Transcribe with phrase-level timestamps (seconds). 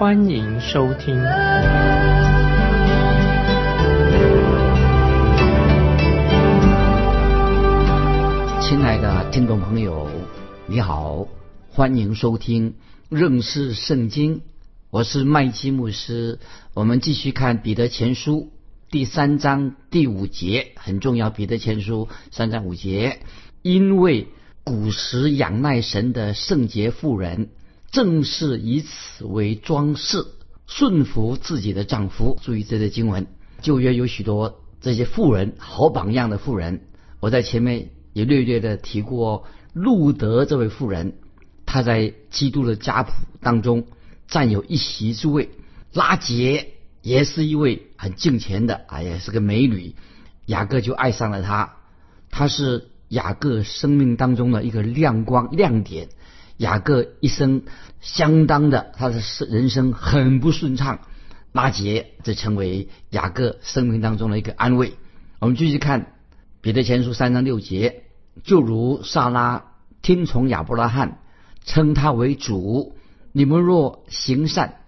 [0.00, 1.14] 欢迎收听。
[8.62, 10.08] 亲爱的听众朋友，
[10.66, 11.28] 你好，
[11.68, 12.76] 欢迎收听
[13.10, 14.40] 认识圣经。
[14.88, 16.38] 我是麦基牧师，
[16.72, 18.50] 我们继续看彼得前书
[18.90, 21.28] 第三章第五节，很重要。
[21.28, 23.20] 彼得前书三章五节，
[23.60, 24.28] 因为
[24.64, 27.50] 古时仰赖神的圣洁妇人，
[27.90, 30.24] 正是以此为装饰，
[30.66, 32.38] 顺服自己的丈夫。
[32.42, 33.26] 注意这些经文，
[33.60, 36.82] 旧约有许多这些妇人，好榜样的妇人。
[37.18, 41.14] 我在前面也略略的提过路德这位妇人，
[41.66, 43.86] 她在基督的家谱当中
[44.28, 45.50] 占有一席之位。
[45.92, 49.96] 拉杰也是一位很敬虔的啊，也是个美女。
[50.46, 51.76] 雅各就爱上了她，
[52.30, 56.08] 她是雅各生命当中的一个亮光亮点。
[56.60, 57.62] 雅各一生
[58.02, 61.00] 相当的，他的人生很不顺畅，
[61.52, 64.92] 拉杰则成为雅各生命当中的一个安慰。
[65.38, 66.12] 我们继续看。
[66.60, 68.04] 彼得前书三章六节，
[68.44, 71.20] 就如萨拉听从亚伯拉罕，
[71.64, 72.94] 称他为主。
[73.32, 74.82] 你们若行善，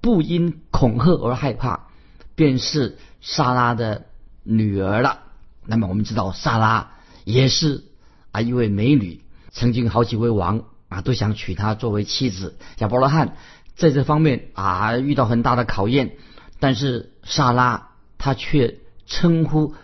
[0.00, 1.88] 不因恐吓而害怕，
[2.34, 4.06] 便是萨拉的
[4.42, 5.18] 女儿了。
[5.68, 6.92] 那么我们知道，萨拉
[7.26, 7.84] 也是
[8.32, 9.20] 啊一位美女，
[9.50, 12.56] 曾经好几位王啊都想娶她作为妻子。
[12.78, 13.36] 亚伯拉罕
[13.76, 16.12] 在这方面啊遇到很大的考验，
[16.60, 19.74] 但是萨拉她却称呼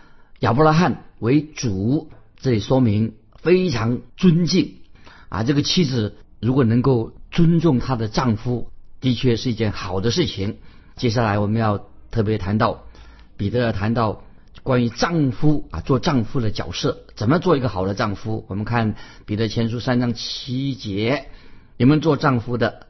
[0.40, 1.04] 亚伯拉罕。
[1.20, 4.74] 为主，这里说明非常尊敬
[5.30, 5.42] 啊。
[5.42, 8.68] 这个妻子如果能够尊重她的丈夫，
[9.00, 10.58] 的确是一件好的事情。
[10.96, 12.84] 接下来我们要特别谈到
[13.38, 14.22] 彼得谈到
[14.62, 18.44] 关于丈夫啊，做丈夫的角色，怎么做一个好的丈夫？
[18.48, 18.94] 我们看
[19.26, 21.26] 彼得前书三章七节，
[21.76, 22.86] 你们做丈夫的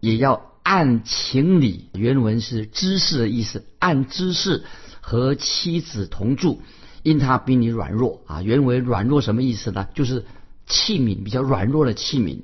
[0.00, 4.64] 也要按情理，原文是知识的意思，按知识
[5.00, 6.62] 和妻子同住。
[7.04, 9.86] 因他比你软弱啊，原为软弱什么意思呢？
[9.94, 10.26] 就是
[10.66, 12.42] 器皿比较软弱的器皿，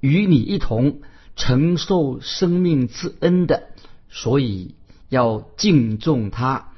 [0.00, 1.00] 与你一同
[1.34, 3.70] 承受生命之恩的，
[4.08, 4.74] 所以
[5.08, 6.72] 要敬重他，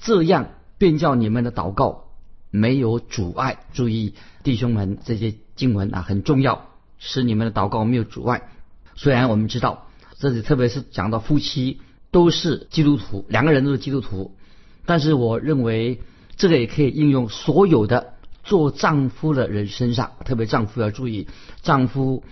[0.00, 0.50] 这样
[0.84, 2.04] 便叫你们的祷告
[2.50, 3.58] 没有阻碍。
[3.72, 4.12] 注意，
[4.42, 6.66] 弟兄们，这些经文啊很重要，
[6.98, 8.50] 使你们的祷告没有阻碍。
[8.94, 9.86] 虽然我们知道，
[10.18, 11.80] 这里特别是讲到夫妻
[12.10, 14.36] 都是基督徒，两个人都是基督徒，
[14.84, 16.00] 但是我认为。
[16.36, 21.28] 这个也可以应用所有的做丈夫的人身上，特别丈夫要注意，
[21.62, 22.24] 丈夫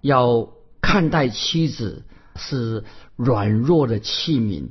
[0.00, 2.04] 要看待妻子
[2.36, 2.84] 是
[3.16, 4.68] 软弱的器皿，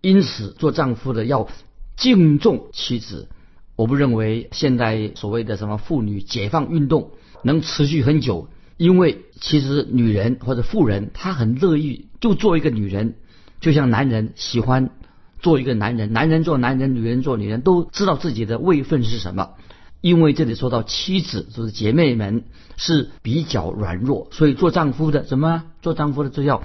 [0.00, 1.46] 因此做丈夫的要
[1.96, 3.28] 敬重妻子。
[3.76, 7.10] 我不认为现在所谓的什么妇女解放运动
[7.42, 13.16] 能持续很久，因为其实女人或者妇人她很乐意就做一个女人，
[13.60, 14.90] 就像男人喜欢。
[15.40, 19.50] 做一个男人，男人做男人，女人做女人，都知道自己的位分是什么。
[20.00, 22.44] 因为这里说到妻子，就是姐妹们
[22.78, 26.62] 是比较软弱，所以做丈夫的怎么做丈夫的就要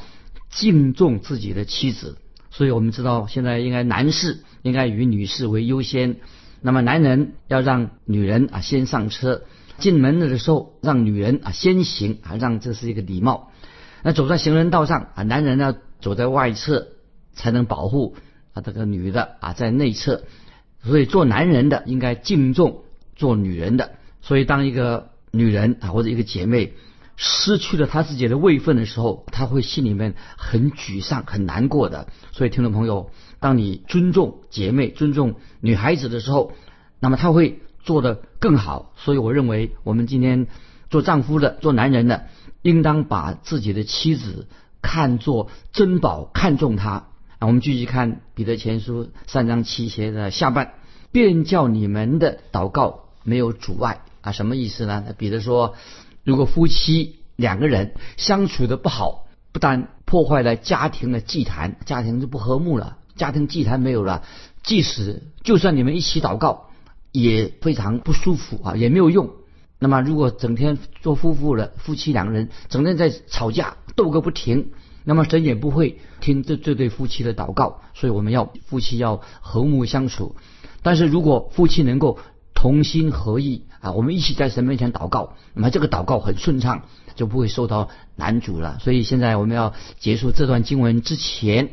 [0.49, 2.19] 敬重自己的妻子。
[2.51, 6.17] 所以我们知道，现在应该男士应该以女士为优先。
[6.61, 9.43] 那么男人要让女人啊先上车，
[9.77, 13.51] 进门的时候让女人啊先行啊，让这是一个礼貌。
[14.03, 16.87] 那走在行人道上啊，男人呢走在外侧
[17.33, 18.15] 才能保护。
[18.51, 20.23] 啊，这个女的啊，在内侧，
[20.83, 22.83] 所以做男人的应该敬重
[23.15, 23.91] 做女人的。
[24.21, 26.73] 所以，当一个女人啊，或者一个姐妹
[27.21, 32.07] 失去了他自己的位分的时候，他会心里面很沮丧、很难过的。
[32.31, 33.11] 所以，听众朋友，
[33.41, 36.53] 当你尊重姐妹、尊重女孩子的时候，
[37.01, 38.93] 那么她会做得更好。
[38.95, 40.47] 所以，我认为我们今天
[40.89, 42.27] 做丈夫的、做男人的，
[42.61, 44.47] 应当把自己的妻子
[44.81, 47.07] 看作珍宝，看重她。
[47.39, 50.75] 啊，我们继续看彼得前书三章七节的下半，
[51.11, 55.03] 便叫你们的祷告没有阻碍啊，什么意思呢？
[55.17, 55.75] 彼得说，
[56.29, 64.21] 如果夫妻两个人相处的不好，不但破坏了家庭的祭坛，家庭就不和睦了，家庭祭坛没有了，
[64.61, 66.69] 即使就算你们一起祷告，
[67.11, 69.31] 也非常不舒服啊，也没有用。
[69.79, 74.69] 那么，如果整天做夫妇了，夫妻两个人整天在吵架斗个不停，
[75.03, 77.81] 那么神也不会听这这对夫妻的祷告。
[77.95, 80.35] 所以我们要夫妻要和睦相处。
[80.83, 82.19] 但是如果夫妻能够
[82.61, 86.83] 同心合意啊，我们一起在神面前祷告，那么这个祷告很顺畅，
[87.15, 88.79] 就不会受到难阻了。
[88.81, 91.69] 所以现在我们要结束这段经文之前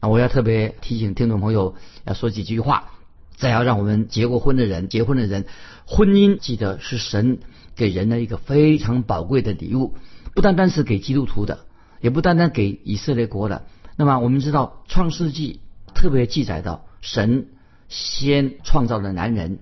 [0.00, 1.74] 啊，我要特别提醒听众朋友
[2.04, 2.90] 要说几句话。
[3.38, 5.46] 再要让我们结过婚的人，结婚的人，
[5.86, 7.38] 婚姻记得是神
[7.74, 9.94] 给人的一个非常宝贵的礼物，
[10.34, 11.60] 不单单是给基督徒的，
[12.02, 13.66] 也不单单给以色列国的。
[13.96, 15.60] 那么我们知道，《创世纪》
[15.94, 17.48] 特别记载到，神
[17.88, 19.60] 先创造了男人，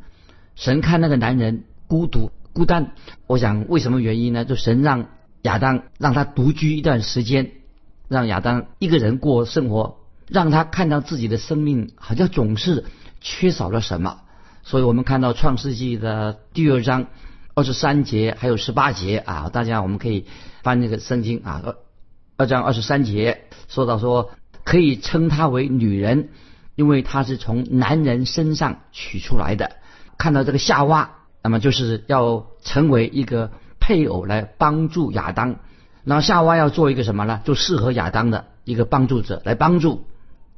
[0.56, 2.92] 神看那个男人孤独孤单，
[3.26, 4.44] 我想为什么原因呢？
[4.44, 5.06] 就神让
[5.42, 7.52] 亚当让他独居一段时间，
[8.08, 9.98] 让亚当一个人过生活，
[10.28, 12.84] 让他看到自己的生命好像总是。
[13.26, 14.20] 缺少了什么？
[14.64, 17.06] 所以我们看到《创世纪》的第二章
[17.54, 20.26] 二十三节还有十八节啊，大家我们可以
[20.62, 21.76] 翻那个圣经啊，二
[22.36, 26.28] 二章二十三节说到说可以称她为女人，
[26.74, 29.76] 因为她是从男人身上取出来的。
[30.25, 31.11] 看到这个夏娃，
[31.43, 35.56] 那么就是要成为一个配偶来帮助亚当。
[36.03, 37.43] 那夏娃要做一个什么呢？
[37.44, 40.06] 就适合亚当的一个帮助者来帮助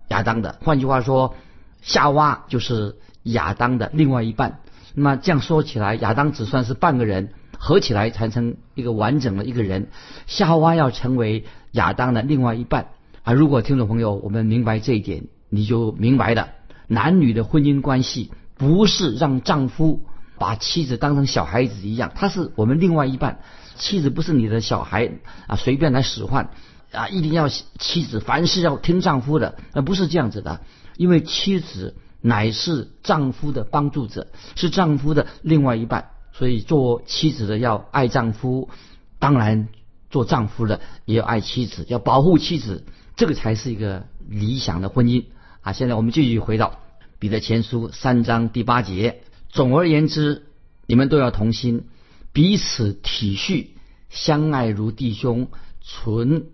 [0.07, 0.61] 亚当的。
[0.63, 1.35] 换句话说。
[1.83, 4.59] 夏娃就是亚当的另外一半，
[4.95, 7.29] 那么这样说起来，亚当只算是半个人，
[7.59, 9.87] 合起来才成一个完整的一个人。
[10.27, 12.89] 夏娃要成为亚当的另外一半
[13.23, 13.35] 啊！
[13.35, 16.49] 如果听众朋友我们明白这一点，你就明白了，
[16.89, 20.05] 男女的婚姻关系不是让丈夫
[20.39, 23.41] 把妻子当成小孩子一样，他是我们另外一半，
[23.77, 25.11] 妻子不是你的小孩
[25.47, 26.51] 啊，随便来使唤
[26.93, 30.61] 啊，一定要妻子凡事要听丈夫的，那不是这样子的。
[30.97, 38.71] 因为妻子乃是丈夫的帮助者，是丈夫的另外一半，所以做妻子的要爱丈夫，
[39.19, 39.69] 当然
[40.09, 45.27] 做丈夫的也要爱妻子，要保护妻子，这个才是一个理想的婚姻
[45.61, 45.73] 啊！
[45.73, 46.79] 现在我们继续回到
[47.19, 49.23] 彼得前书三章第八节。
[49.49, 50.47] 总而言之，
[50.87, 51.85] 你们都要同心，
[52.33, 53.69] 彼此体恤，
[54.09, 55.49] 相爱如弟兄，
[55.81, 56.47] 存。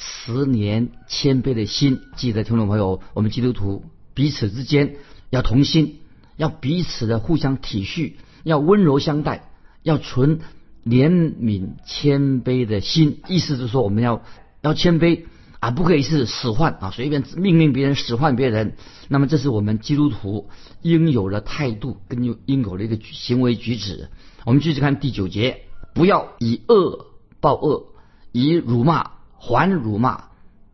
[0.00, 3.84] 慈年谦卑的心，记得听众朋友，我们基督徒
[4.14, 4.94] 彼此之间
[5.28, 5.98] 要同心，
[6.36, 8.12] 要彼此的互相体恤，
[8.44, 9.50] 要温柔相待，
[9.82, 10.38] 要存
[10.86, 13.22] 怜悯谦卑的心。
[13.26, 14.22] 意思是说，我们要
[14.60, 15.24] 要谦卑
[15.60, 18.76] 啊，不可以是使唤啊，随便命令别人使唤别人。
[19.08, 20.48] 那么，这是我们基督徒
[20.82, 24.08] 应有的态度跟应有的一个行为举止。
[24.44, 25.62] 我们继续看第九节，
[25.94, 27.06] 不要以恶
[27.40, 27.86] 报恶，
[28.32, 29.12] 以辱骂。
[29.40, 30.24] 还辱骂，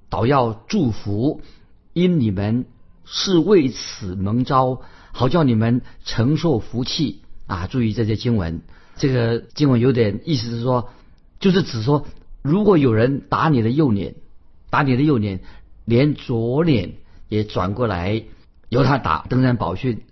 [0.08, 1.42] 倒要祝福，
[1.92, 2.64] 因你们
[3.04, 4.80] 是为此蒙召，
[5.12, 7.66] 好叫你们承受福气啊！
[7.66, 8.62] 注意这些经文，
[8.96, 10.88] 这个经文有点意思是说，
[11.40, 12.06] 就是指说，
[12.40, 14.14] 如果有人打你的右脸，
[14.74, 15.38] 打你的右脸，
[15.84, 16.94] 连左脸
[17.28, 18.24] 也转过来
[18.70, 20.02] 由他打，登山宝训。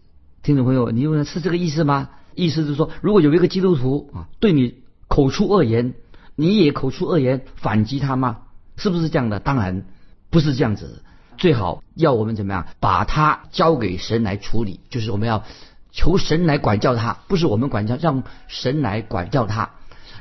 [0.44, 2.10] 听众朋友，你问是这个意思吗？
[2.36, 4.76] 意思是说，如果有一个基督徒啊，对你
[5.08, 5.94] 口出恶言。
[6.36, 8.42] 你也口出恶言反击他吗？
[8.76, 9.40] 是不是这样的？
[9.40, 9.84] 当然
[10.30, 11.02] 不是这样子。
[11.36, 15.42] 最好要我们怎么样把他交给神来处理，就是我们要
[15.90, 19.70] 求神来管教他，不是我们管教，让神来管教他。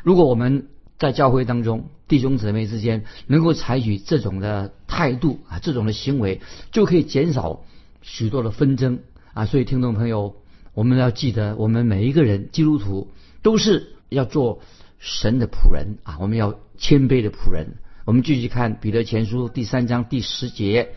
[0.01, 0.65] 如果我们
[1.01, 6.41] 在教会当中弟兄姊妹之间能够采取这种的态度啊，这种的行为，
[6.71, 7.61] 就可以减少
[8.03, 8.99] 许多的纷争
[9.33, 9.47] 啊。
[9.47, 10.35] 所以听众朋友，
[10.75, 13.09] 我们要记得，我们每一个人基督徒
[13.41, 14.61] 都是要做。
[15.03, 17.77] 神的仆人啊，我们要谦卑的仆人。
[18.05, 20.89] 我们继续看彼得前书第三章第十节，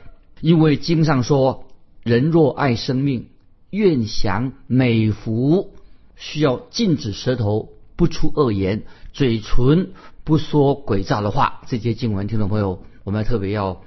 [0.42, 1.64] 因为经上说
[2.04, 3.28] ：“人若爱生命，
[3.70, 5.73] 愿享美福，
[6.16, 8.82] 需要禁止舌头不出恶言，
[9.14, 9.92] 嘴唇
[10.25, 13.80] 不说诡诈的话。”这些经文，听众朋友，我们特别要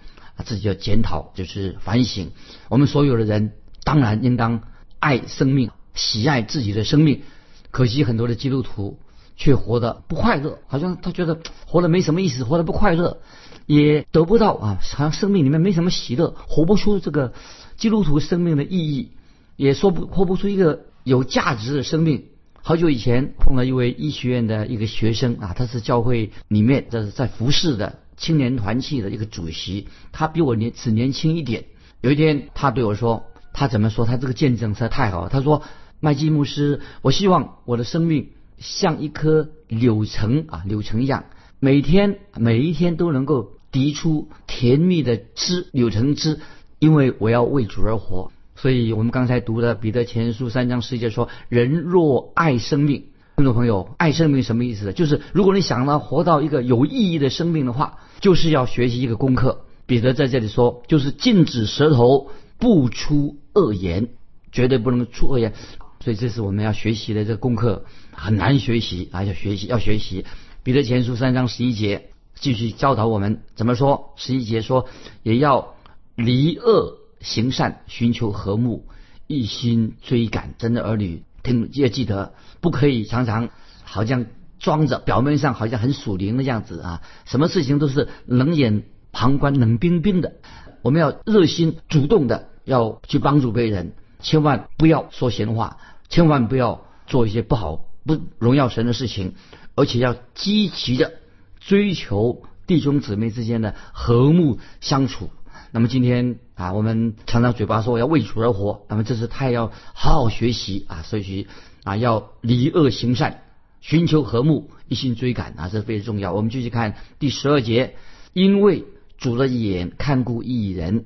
[0.43, 2.31] 自己要检讨，就是反省。
[2.69, 3.51] 我们所有的人
[3.84, 4.63] 当然应当
[4.98, 7.22] 爱生命，喜爱自己的生命。
[7.69, 8.98] 可惜很多的基督徒。
[9.39, 13.19] 却活得不快乐，好像他觉得活得没什么意思，活得不快乐，
[13.67, 17.34] 也得不到啊，好像生命里面没什么喜乐，活不出这个
[17.75, 19.12] 基督徒生命的意义，
[19.55, 22.29] 也说不活不出一个有价值的生命。
[22.67, 31.63] 好久以前碰到一位医学院的一个学生啊，他是教会里面这是在服侍的青年团契的一个主席，他比我年只年轻一点。
[32.01, 34.05] 有一天他对我说，他怎么说？
[34.05, 35.29] 他这个见证实在太好了。
[35.29, 35.63] 他说
[36.01, 41.24] ：“麦基牧师，我希望我的生命。”像一颗柳橙啊，柳橙一样，
[41.62, 46.41] 每天每一天都能够滴出甜蜜的汁，柳橙汁。
[46.79, 54.93] 因为我要为主而活，所以我们刚才读的彼得前书三章十一节说：人若爱生命，听众朋友，爱生命什么意思？
[54.93, 59.65] 就是如果你想要活到一个有意义的生命的话，就是要学习一个功课。
[59.85, 64.09] 彼得在这里说，就是禁止舌头不出恶言，
[64.51, 65.53] 绝对不能出恶言。
[65.99, 69.23] 所以这是我们要学习的这个功课，很难学习啊！
[69.23, 70.25] 要学习，要学习。
[70.63, 74.13] 彼得前书三章十一节继续教导我们怎么说。
[74.15, 74.87] 十一节说，
[75.21, 75.75] 也要
[76.15, 78.86] 离恶行善，寻求和睦，
[79.27, 81.24] 一心追赶真的儿女。
[81.43, 83.50] 听，要记得不可以常常
[83.83, 84.25] 好像
[84.59, 87.01] 装着表面上好像很属灵的样子啊！
[87.25, 90.33] 什么事情都是冷眼旁观、冷冰冰的。
[90.81, 95.77] 我们要热心主动的要去帮助别人，千万不要说闲话，
[96.09, 99.36] 千万不要做一些不好、不荣耀神的事情。
[99.75, 101.13] 而且要积极的
[101.59, 105.29] 追求弟兄姊妹之间的和睦相处。
[105.71, 111.47] 那么今天啊，我们常常嘴巴说要为主而活，那么这是太要好好学习啊，所以
[111.83, 113.41] 啊要离恶行善，
[113.81, 116.33] 寻求和睦，一心追赶啊，这非常重要。
[116.33, 117.95] 我们继续看第十二节，
[118.33, 118.86] 因为
[119.17, 121.05] 主的眼看顾一人，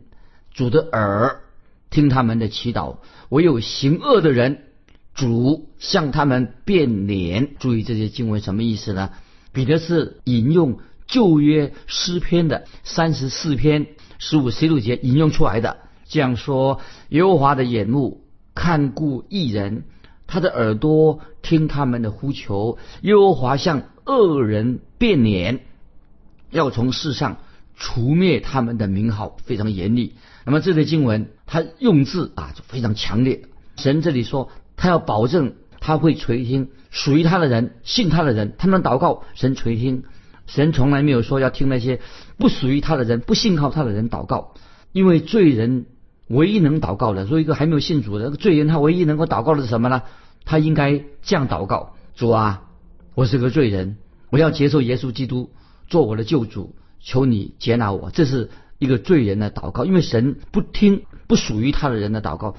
[0.54, 1.42] 主的耳
[1.90, 2.98] 听他们的祈祷，
[3.30, 4.64] 唯有行恶的人。
[5.14, 9.10] 主向他们变脸，注意这些经文什么意思呢？
[9.52, 13.88] 彼得是引用旧约诗篇的三十四篇
[14.22, 18.22] 十五十六节引用出来的，这样说：耶和华的眼目
[18.54, 19.86] 看顾一人，
[20.28, 22.78] 他的耳朵听他们的呼求。
[23.02, 25.62] 耶和华向恶人变脸，
[26.52, 27.40] 要从世上
[27.76, 30.14] 除灭他们的名号，非常严厉。
[30.46, 33.42] 那么这类经文，他用字啊就非常强烈。
[33.78, 34.52] 神这里说。
[34.78, 40.06] 他要保证他会垂听属于他的人、信他的人，他们祷告，神垂听。
[40.54, 42.02] 神从来没有说要听那些
[42.38, 44.54] 不属于他的人、不信靠他的人祷告，
[44.92, 45.86] 因为罪人
[46.28, 50.02] 唯一能祷告的，说一个还没有信主的罪人，他唯一能够祷告的是什么呢？
[50.44, 52.64] 他应该这样祷告：主啊，
[53.16, 53.98] 我是个罪人，
[54.30, 55.52] 我要接受耶稣基督
[55.88, 58.12] 做我的救主，求你接纳我。
[58.12, 62.56] 这是一个罪人的祷告，因为神不听不属于他的人的祷告。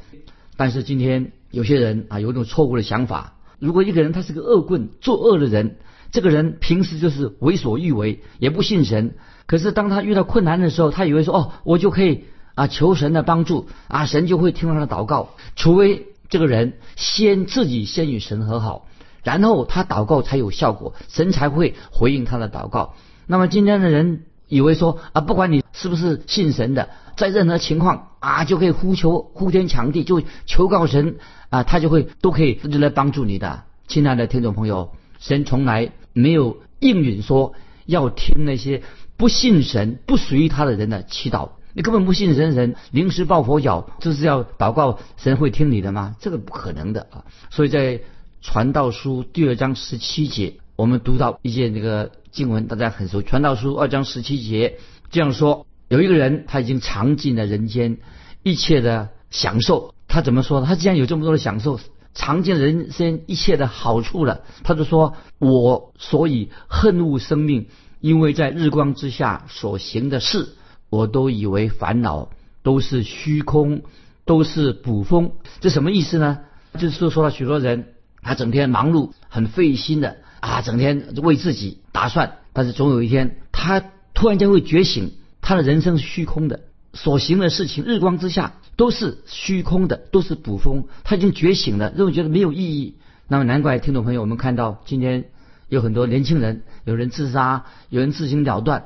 [0.56, 1.32] 但是今天。
[1.52, 3.36] 有些人啊，有一种错误的想法。
[3.58, 5.76] 如果一个人他是个恶棍、作恶的人，
[6.12, 9.16] 这个人平时就是为所欲为，也不信神。
[9.46, 18.86] 可是当他遇到困难的时候，他以为说：“哦，我就可以啊求神的帮助啊，神就会听他的祷告。”除非这个人先自己先与神和好，
[19.24, 22.94] 然后他祷告才有效果，神才会回应他的祷告。
[23.26, 26.90] 那么今天的人以为说啊，不管你是不是信神的。
[27.14, 31.16] 在任何情况啊，就可以呼求呼天抢地，就求告神
[31.50, 33.64] 啊，他就会都可以来帮助你的。
[33.86, 34.92] 亲爱的听众朋友，
[35.22, 37.54] 神从来没有应允说
[37.86, 38.82] 要听那些
[39.16, 41.50] 不信神、不属于他的人的祈祷。
[41.74, 46.16] 你根本不信神，人临时抱佛脚，这是要祷告神会听你的吗？
[46.20, 47.24] 这个不可能的啊！
[47.50, 48.00] 所以在
[48.42, 53.22] 传道书第二章十七节，我们读到一些那个经文，大家很熟。
[53.22, 54.78] 传道书二章十七节
[55.10, 55.66] 这样说。
[55.88, 57.98] 有一个人，他已经尝尽了人间
[58.42, 59.94] 一切的享受。
[60.08, 60.66] 他怎么说呢？
[60.66, 61.78] 他既然有这么多的享受，
[62.14, 67.68] 尝尽人生一切的好处了，他就说：“我所以恨恶生命，
[68.00, 70.48] 因为在日光之下所行的事，
[70.90, 72.30] 我都以为烦恼，
[72.62, 73.82] 都是虚空，
[74.24, 76.40] 都是捕风。”这什么意思呢？
[76.78, 83.82] 就是说，说了许多人，他整天忙碌，很费心的啊，整天为自己打算，但是总有一天，他
[84.14, 85.12] 突然间会觉醒。
[85.44, 86.60] 他的人生是虚空的，
[86.92, 90.84] 所行的事情，日光之下都是虚空的，都是捕风。
[91.04, 92.96] 他已经觉醒了，认为觉得没有意义。
[93.28, 95.24] 那么难怪听众朋友，我们看到今天
[95.68, 98.84] 有很多年轻人，有人自杀，有人自行了断。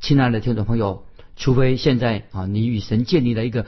[0.00, 1.04] 亲爱的听众朋友，
[1.36, 3.66] 除非现在啊，你与神建立了一个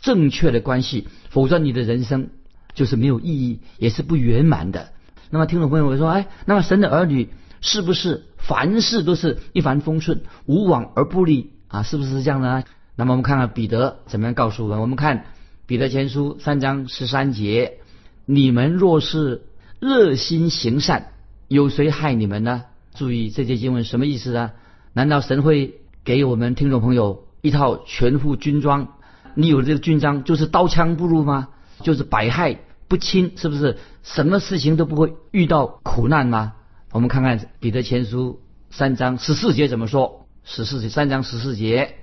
[0.00, 2.30] 正确的关系，否则你的人生
[2.74, 4.92] 就是没有意义，也是不圆满的。
[5.30, 11.50] 那么听众朋友会说，哎，那么神的儿女是不是凡事都是一帆风顺，无往而不利？
[11.66, 12.62] 啊，是不是这样呢？
[12.96, 14.80] 那么我们看看彼得怎么样告诉我们。
[14.80, 15.24] 我们看
[15.66, 17.78] 彼得前书三章十三节：
[18.24, 19.42] 你们若是
[19.80, 21.08] 热心行善，
[21.48, 22.64] 有谁害你们呢？
[22.94, 24.52] 注意这些经文什么意思呢？
[24.92, 28.88] 难道神会给我们听众朋友一套全副军装？
[29.34, 31.48] 你有这个军装，就是刀枪不入吗？
[31.82, 33.78] 就是百害不侵，是不是？
[34.04, 36.52] 什么事情都不会遇到苦难吗？
[36.92, 40.26] 我们看看彼得前书三章十四节怎么说。
[40.44, 41.96] 十四节三章十四节，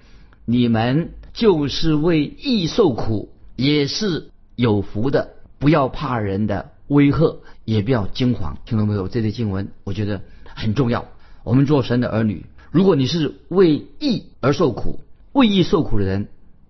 [0.45, 5.29] 你们就是为义受苦，也是有福的。
[5.59, 8.57] 不要怕人的威吓，也不要惊慌。
[8.65, 9.07] 听到没有？
[9.07, 10.21] 这类经文我觉得
[10.55, 11.05] 很重要。
[11.43, 14.99] 我们做神的儿女，如果你是为义而受苦，
[15.33, 16.27] 为义受苦的人，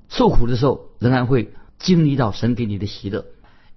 [0.10, 3.26] 受苦的时候仍然会经历到神给你的喜乐。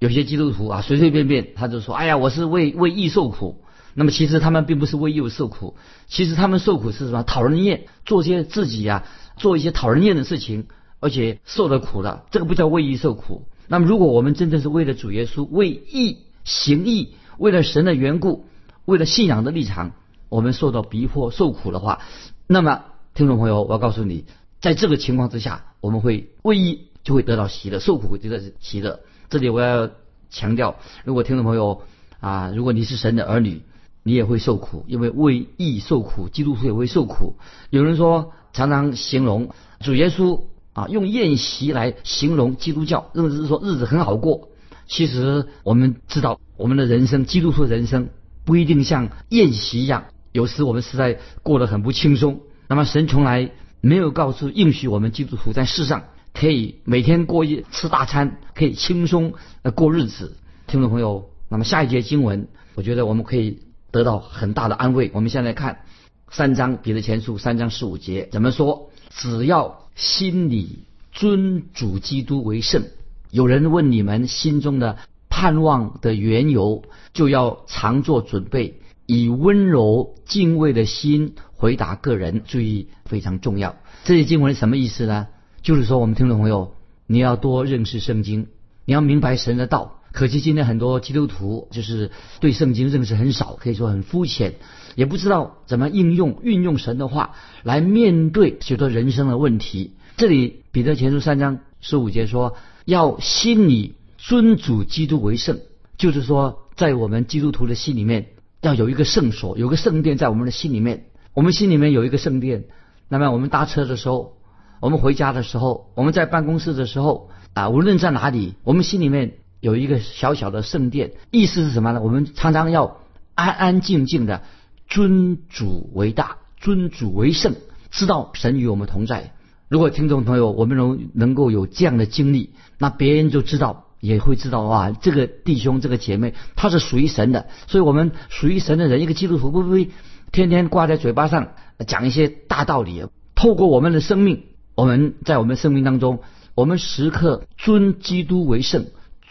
[0.00, 3.60] 有些基督徒啊，随随便便他就说：“哎呀，我是为为义受苦。”
[3.94, 7.22] 那么其实他们并不是为义受苦，其实他们受苦是什么？
[7.22, 9.04] 讨人厌，做些自己呀，
[9.36, 10.66] 做一些讨人厌的事情，
[11.00, 13.46] 而且受了苦了，这个不叫为义受苦。
[13.68, 18.46] 那么如果我们真正是为了主耶稣，为义行义，为了神的缘故，
[18.84, 19.92] 为了信仰的立场，
[20.28, 22.00] 我们受到逼迫受苦的话，
[22.46, 22.84] 那么
[23.14, 24.24] 听众朋友，我要告诉你，
[24.60, 29.00] 在这个情况之下，我们会为义就会得到喜乐，受苦会得到喜乐。
[29.30, 29.88] 这里我要
[30.30, 31.82] 强调，如果听众朋友
[32.20, 33.62] 啊，如果你是神的儿女，
[34.04, 37.36] 你也会受苦，因为为义受苦，基督徒也会受苦。
[37.70, 39.48] 有人说，常常形容
[39.80, 40.42] 主耶稣
[40.74, 44.50] 啊，用宴席来形容基督教，认为是说日子很好过。
[44.86, 48.10] 其实我们知道，我们的人生，基督徒的人生
[48.44, 52.40] 不一定像宴席一样，有时我们实在过得很不轻松。
[52.68, 59.32] 那么神从来没有告诉应许我们基督徒在世上可以每天过一吃大餐，可以轻松
[59.62, 60.36] 呃过日子。
[60.66, 63.60] 听众朋友，那么下一节经文，我觉得我们可以。
[63.94, 65.12] 得到很大的安慰。
[65.14, 65.82] 我们现在看
[66.28, 68.90] 三章彼得前书三章十五节怎么说？
[69.10, 70.80] 只要心里
[71.12, 72.82] 尊主基督为圣。
[73.30, 74.98] 有人问你们心中的
[75.28, 76.82] 盼望的缘由，
[77.12, 82.42] 就要常做准备，以温柔敬畏的心回答个人。
[82.44, 83.76] 注意，非常重要。
[84.02, 85.28] 这些经文什么意思呢？
[85.62, 86.74] 就是说，我们听众朋友，
[87.06, 88.48] 你要多认识圣经，
[88.84, 90.00] 你要明白神的道。
[90.14, 94.54] 可惜今天很多基督徒就是对圣经认识很少，可以说很肤浅，
[94.94, 99.96] 也不知道怎么应用运用神的话来面对许多人生的问题。
[100.16, 102.54] 这里彼得前书三章十五节说，
[102.84, 105.58] 要心里尊主基督为圣，
[105.98, 108.28] 就是说在我们基督徒的心里面
[108.60, 111.06] 要有一个圣所，有个圣殿在我们的心里面。
[111.32, 112.66] 我们心里面有一个圣殿，
[113.08, 114.36] 那么我们搭车的时候，
[114.78, 119.38] 我们回家的时候，我们在办公室的时候啊，无论在哪里，我们心里面。
[119.64, 122.02] 有一个小小的圣殿，意思是什么呢？
[122.02, 122.98] 我们常常要
[123.34, 124.42] 安安静静的
[124.88, 127.54] 尊主为大，尊主为圣，
[127.90, 129.32] 知道神与我们同在。
[129.70, 137.46] 如果听众朋友我们能能够有这样的经历，那别人就知道，也会知道哇，这个弟兄这个姐妹他是属于神的。
[137.66, 139.88] 所以，我们属于神的人，一个基督徒会不会
[140.30, 141.54] 天天挂在嘴巴上
[141.86, 143.06] 讲一些大道理？
[143.34, 144.42] 透过我们的生命，
[144.74, 146.20] 我们在我们生命当中，
[146.54, 148.84] 我们时刻尊基督为圣。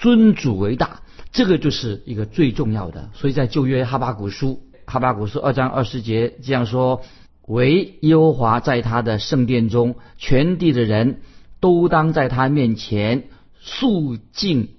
[0.03, 3.09] 尊主为大，这个就是一个最重要的。
[3.13, 7.03] 所以在旧约哈巴古书，哈巴古书二章二十节这样说：
[7.47, 11.21] 唯耶和华在他的圣殿中，全地的人
[11.61, 13.29] 都当在他面前
[13.61, 14.71] 肃静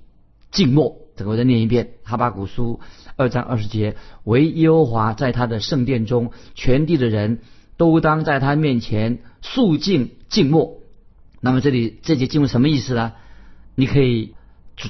[0.50, 0.98] 静默。
[1.16, 2.80] 整个再念一遍：哈巴古书
[3.16, 7.38] 二章二十节，唯耶和华在他的圣殿中，全地的人
[7.78, 10.80] 都当在他面前肃静静默。
[11.40, 13.12] 那么这里这节经文什么意思呢？
[13.74, 14.34] 你可以。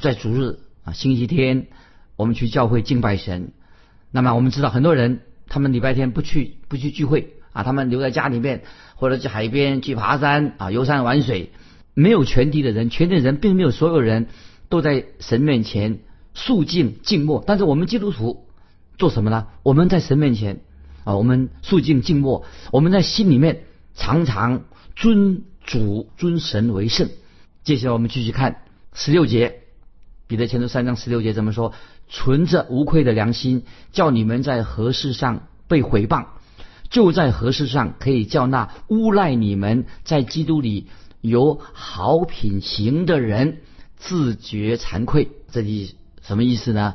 [0.01, 1.68] 在主日啊，星期天
[2.16, 3.53] 我们去教会敬拜神。
[4.11, 8.62] 那么我们知道很多人，他们礼拜天不去不去聚会啊，他们留在家里面，
[8.97, 11.51] 或者去海边去爬山啊，游山玩水。
[11.97, 14.27] 没有全体的人，全体的人并没有所有人
[14.68, 16.01] 都在神面前
[16.35, 17.44] 肃静静默。
[17.47, 18.47] 但是我们基督徒
[18.99, 19.47] 做什么呢？
[19.62, 20.61] 我们在神面前
[21.05, 23.62] 啊，我们肃静静默，我们在心里面
[23.94, 24.64] 常常
[24.97, 27.09] 尊主尊神为圣。
[27.62, 29.61] 接下来我们继续看十六节。
[30.26, 31.74] 彼得前书三章十六节怎么说？
[32.08, 36.26] 存着无愧的良心，叫你们在何事上被毁谤，
[36.88, 40.87] 就在何事上可以叫那诬赖你们在基督里
[41.20, 43.58] 有好品行的人
[43.96, 45.28] 自觉惭愧。
[45.50, 46.94] 这里什么意思呢？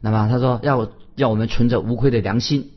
[0.00, 2.70] 那么他说要要我们存着无愧的良心。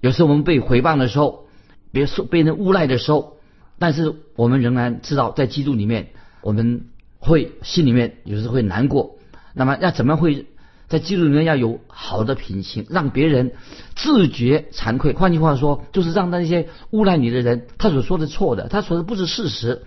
[0.00, 1.48] 有时候我们被毁谤的时候，
[1.92, 3.36] 别说被人诬赖的时候，
[3.78, 6.08] 但是我们仍然知道在基督里面，
[6.40, 6.86] 我们
[7.18, 9.16] 会心里面有时会难过。
[9.54, 10.46] 那么要怎么会
[10.88, 13.52] 在基督里面要有好的品行，让别人
[13.94, 15.12] 自觉惭愧？
[15.12, 19.82] 换句话说，就是让那些诬赖你的人，他所说的错的，他说的不是事实。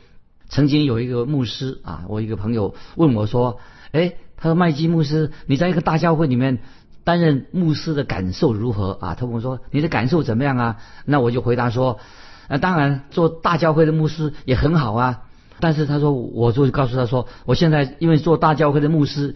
[0.48, 3.60] 曾经有一个牧师啊，我一个朋友问我说
[3.92, 6.60] ：“哎，他说麦基牧师，你在一个大教会里面
[7.04, 12.00] 担任牧师的感受如何啊？”他问我说：“你的感受怎么样啊？”那我就回答说
[12.48, 15.24] ：“那当然，做大教会的牧师也很好啊。”
[15.60, 19.36] 但是他说，我就告诉他说：“我现在因为做大教会的牧师。”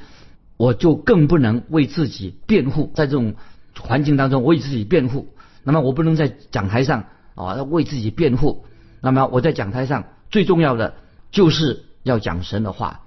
[0.57, 3.35] 我就更不能为自己辩护，在这种
[3.79, 5.27] 环境当中为自己辩护。
[5.63, 8.65] 那么我不能在讲台上啊为自己辩护。
[9.01, 10.95] 那么我在讲台上最重要的
[11.29, 13.01] 就是要讲神的话。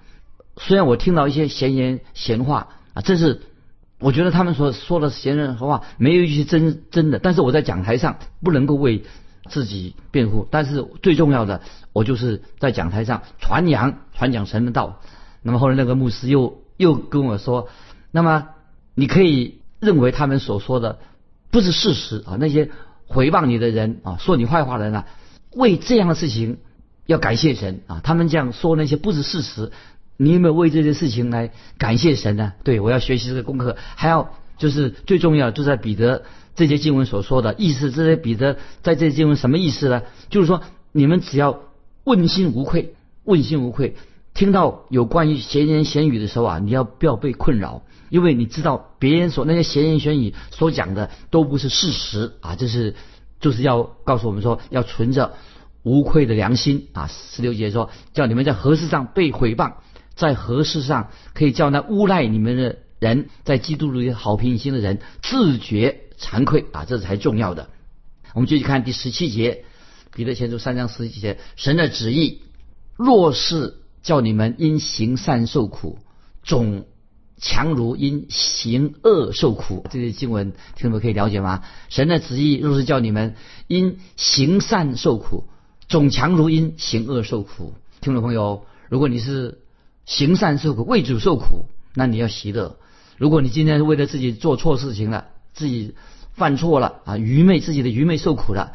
[0.59, 3.41] 虽然我听到一些闲言闲话啊，这是
[3.99, 7.19] 我觉得他们所说的闲人话没有一句真真的。
[7.19, 9.03] 但是我在讲台上不能够为
[9.49, 10.47] 自己辩护。
[10.53, 15.01] 但是最重要的，我就是在讲台上传扬传讲神的道。
[15.43, 16.63] 那么后来那个牧师又。
[16.81, 17.69] 又跟我说，
[18.11, 18.49] 那么
[18.95, 20.99] 你可以认为他们所说的
[21.51, 22.71] 不是事实啊，那些
[23.07, 25.07] 诽谤你的人啊，说你坏话的人啊，
[25.55, 26.57] 为这样的事情
[27.05, 29.73] 要感谢神啊，他们这样说那些不是事实，
[30.17, 32.55] 你有没有为这些事情来感谢神呢？
[32.65, 36.23] 对我要学习这个功课，还要就是最重要就在彼得
[36.57, 40.01] 这些经文所说的意思，这些彼得在这些经文什么意思呢？
[40.31, 40.63] 就是说
[40.93, 41.61] 你们只要
[42.05, 43.97] 问心无愧，问心无愧。
[44.33, 47.83] 听到有关于闲言闲语的时候啊，你要不要被困扰？
[48.09, 52.97] 因为你知道别人所那些闲言闲语所讲的都不是事实啊，这是
[53.39, 55.35] 就是要告诉我们说，要存着
[55.83, 57.07] 无愧的良心啊。
[57.07, 59.75] 十六节说，叫你们在何事上被毁谤，
[60.15, 67.69] 在何事上可以叫那诬赖你们的人，在基督里好平心的人自觉惭愧啊，这才重要的。
[68.35, 69.65] 我们继续看第十七节，
[70.15, 72.43] 彼得前书三章十七节，神的旨意
[72.97, 73.77] 若是。
[74.03, 75.99] 叫你们因行善受苦，
[76.43, 76.87] 总
[77.39, 79.85] 强如因行恶受苦。
[79.91, 81.63] 这些经文听众可以了解吗？
[81.89, 83.35] 神的旨意若是叫你们
[83.67, 85.45] 因行善受苦，
[85.89, 87.75] 总强如因行恶受苦。
[88.01, 89.59] 听众朋友，如果你是
[90.07, 92.77] 行善受苦，为主受苦，那你要喜乐；
[93.17, 95.95] 如果你今天是为了自己做错事情了，自己
[96.33, 98.73] 犯错了啊，愚昧自己的愚昧受苦了，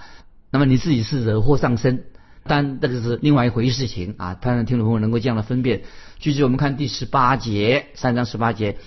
[0.52, 2.06] 那么你自己是惹祸上身。
[2.48, 4.36] 但这个是另外一回事情啊！
[4.36, 5.82] 盼望听众朋友能够这样的分辨。
[6.20, 8.78] 继续我们看第十八节，三章十八节，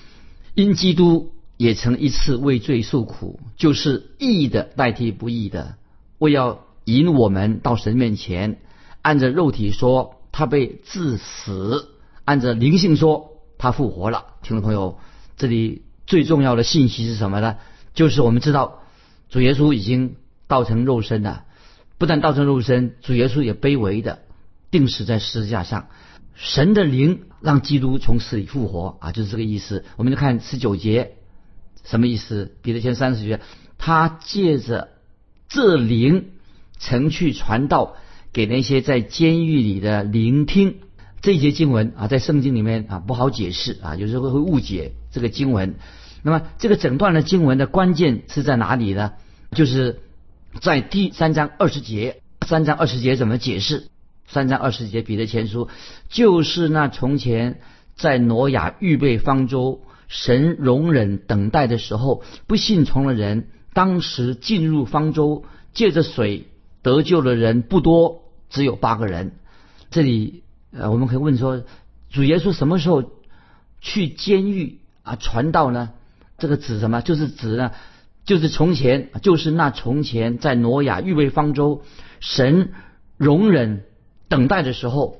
[0.54, 5.74] 因基督也曾一次为罪受苦，就是义的代替不义的，
[6.18, 8.60] 为要引我们到神面前。
[9.02, 11.88] 按着肉体说，他被致死；
[12.24, 14.26] 按着灵性说，他复活了。
[14.42, 15.00] 听众朋友，
[15.36, 17.56] 这里最重要的信息是什么呢？
[17.92, 18.82] 就是我们知道
[19.28, 20.14] 主耶稣已经
[20.46, 21.44] 道成肉身了。
[21.98, 24.20] 不但道成肉身，主耶稣也卑微的
[24.70, 25.88] 定死在十字架上。
[26.36, 29.84] 神的灵让基督从死里复活啊，就是这个意思。
[29.96, 31.14] 我们就看十九节，
[31.82, 32.54] 什么意思？
[32.62, 33.40] 彼得前三十节，
[33.78, 34.90] 他借着
[35.48, 36.26] 这灵
[36.78, 37.96] 曾去传道
[38.32, 40.76] 给那些在监狱里的聆听。
[41.20, 45.74] 这节经文啊，在圣经里面啊不好解释啊，有时候会误解这个经文。
[46.22, 49.14] 那么这个整段的经文的关键是在哪里呢？
[49.50, 49.98] 就是。
[50.60, 53.88] 在第三章二十节，三章二十节怎么解释？
[54.26, 55.68] 三章二十节，彼得前书
[56.08, 57.60] 就是那从前
[57.96, 66.48] 在挪亚预备方舟，神容忍等待的时候，不信从的人，当时进入方舟，借着水
[66.82, 69.32] 得救的人不多，只有八个人。
[69.90, 70.42] 这里
[70.72, 71.62] 呃，我们可以问说，
[72.10, 73.12] 主耶稣什么时候
[73.80, 75.90] 去监狱啊传道呢？
[76.36, 77.00] 这个指什么？
[77.00, 77.70] 就是指呢？
[78.28, 81.80] 就是从前，就是那从前在挪亚预备方舟，
[82.20, 82.72] 神
[83.16, 83.84] 容忍
[84.28, 85.18] 等待的时候，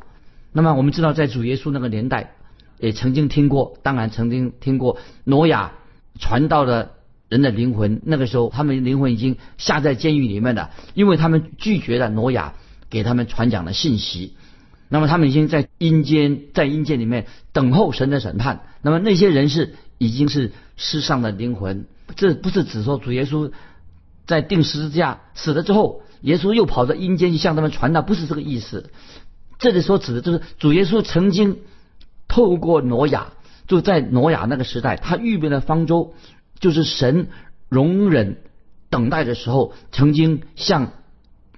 [0.52, 2.34] 那么我们知道，在主耶稣那个年代，
[2.78, 5.72] 也曾经听过，当然曾经听过挪亚
[6.20, 6.96] 传道的
[7.30, 12.56] 人的灵魂，那个时候他们灵魂已经下在监狱里面了，因为他们拒绝了挪亚
[12.90, 14.34] 给他们传讲的信息，
[14.90, 21.86] 那么他们已经在阴间，在阴间里面等候神的审判，那么那些人是已经是世上的灵魂。
[22.16, 23.52] 这不是指说主耶稣
[24.26, 28.90] 在定十字架死了之后，耶稣又跑到阴间去向他们传道，不是这个意思。
[29.58, 31.58] 这里所指的就是主耶稣曾经
[32.28, 33.28] 透过挪亚，
[33.66, 36.14] 就在挪亚那个时代，他预备了方舟，
[36.60, 37.28] 就是神
[37.68, 38.38] 容忍
[38.90, 40.92] 等待的时候，曾经向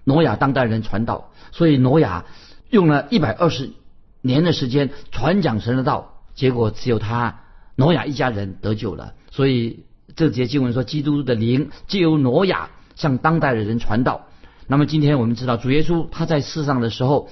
[0.05, 1.33] 挪亚当代人传道。
[1.53, 2.25] 所以挪亚
[2.71, 3.73] 用了一百二十
[4.21, 7.41] 年的时间传讲神的道，结果只有他
[7.77, 9.15] 挪亚一家人得救了。
[9.31, 9.85] 所以。
[10.20, 14.26] 这节经文说，基督的灵借由挪亚向当代的人传道。
[14.66, 17.30] 那么今天我们知道，主耶稣他在世上的时候，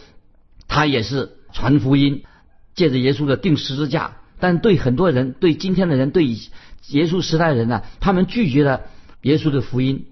[0.69, 2.23] 他也是传福音，
[2.75, 4.17] 借着耶稣的定十字架。
[4.41, 8.85] 但对很多人，对今天的人，对耶稣时代的人呢，他们拒绝了
[9.21, 10.07] 耶稣的福音。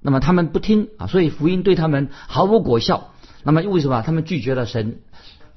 [0.00, 3.12] 那么他们不听啊，所以福音对他们毫无果效。
[3.42, 5.00] 那么为什么他们拒绝了神？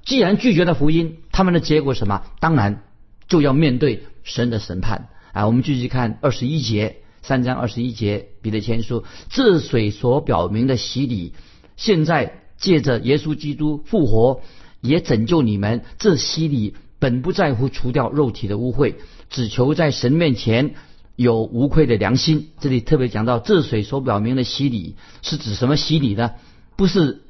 [0.03, 2.23] 既然拒绝了福音，他们的结果什么？
[2.39, 2.81] 当然
[3.27, 5.09] 就要面对神的审判。
[5.35, 11.33] 啊，我们继续看二十一节，三章二十一节，彼得前书，这水所表明的洗礼，
[11.75, 14.39] 现在借着耶稣基督复活，
[14.79, 15.83] 也拯救你们。
[15.99, 18.95] 这洗礼本不在乎除掉肉体的污秽，
[19.29, 20.75] 只求在神面前
[21.17, 22.51] 有无愧的良心。
[22.61, 26.31] 这里特别讲到，这水所表明的洗礼是指什么洗礼呢？
[26.77, 27.23] 不是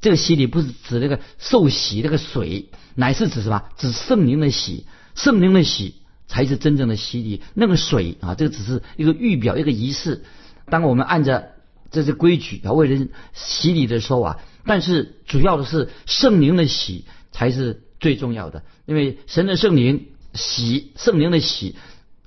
[0.00, 3.64] 这个洗礼，不是指那个受洗那个水，乃是指什么？
[3.76, 5.96] 指圣灵的洗，圣灵的洗。
[6.28, 7.42] 才是真正的洗礼。
[7.54, 10.22] 那个水啊，这个只是一个预表，一个仪式。
[10.70, 11.48] 当我们按着
[11.90, 18.62] 这些规矩啊为人洗礼的时候啊，但是主要的是圣灵的洗才是最重要的。
[18.86, 21.74] 因为神的圣灵洗，圣灵的洗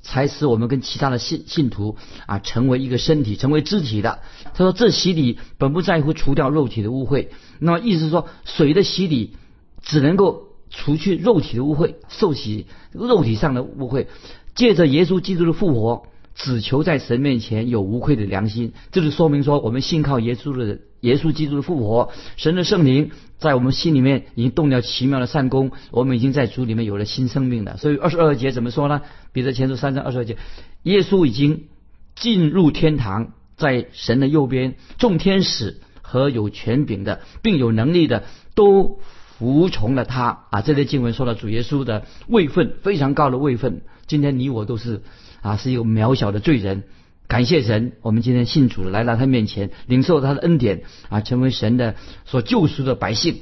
[0.01, 4.19] 才使我们跟其他的信信徒啊成为一个身体，成为肢体的。
[4.53, 7.27] 他说：“这洗礼本不在乎除掉肉体的污秽，
[7.59, 9.35] 那么意思是说，水的洗礼
[9.83, 14.07] 只能够除去肉体的污秽，受洗肉体上的污秽。
[14.55, 16.03] 借着耶稣基督的复活，
[16.33, 18.73] 只求在神面前有无愧的良心。
[18.91, 27.77] 这就说明说，我们信靠耶稣的耶稣基督的复活，神的圣灵在我们心里面已经动了奇妙的善功，我们已经在主里面有了新生命了。
[27.77, 29.01] 所以二十二节怎么说呢？
[29.31, 30.37] 彼得前书三章二十二节，
[30.83, 31.67] 耶稣已经
[32.15, 38.99] 进入天堂，在神的右边，众天使和有权柄的，并有能力的都
[39.41, 40.45] 服从了他。
[40.51, 43.81] 啊，这类经文说到主耶稣的位分非常高的位分。
[44.05, 45.01] 今天你我都是
[45.41, 46.83] 啊，是一个渺小的罪人。
[47.27, 53.39] 感谢神，我们今天信主，来到他面前，领受他的恩典啊，成为神的所救赎的百姓。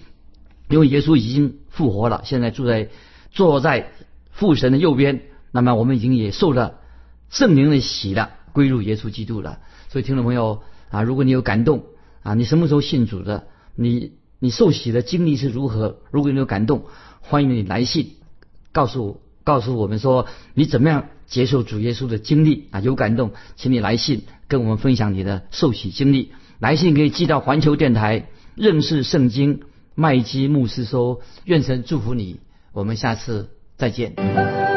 [0.69, 2.87] 因为耶稣已经复活了，现在住在
[3.31, 3.91] 坐在
[4.31, 5.23] 父神的右边。
[5.51, 6.75] 那么我们已经也受了
[7.29, 9.59] 圣灵的洗了，归入耶稣基督了。
[9.89, 11.83] 所以听众朋友啊，如果你有感动
[12.23, 13.47] 啊，你什么时候信主的？
[13.75, 15.97] 你你受洗的经历是如何？
[16.11, 16.85] 如果你有感动，
[17.21, 18.15] 欢迎你来信
[18.71, 22.79] 告诉告诉我们说你怎么样接受主耶稣的经历啊？
[22.79, 26.31] 有感动，请你来信跟我们分享你的受洗经历。
[26.59, 29.61] 来信可以寄到环球电台认识圣经
[29.95, 32.39] 麦基牧师说，愿神祝福你。
[32.71, 34.68] 我们下次再见。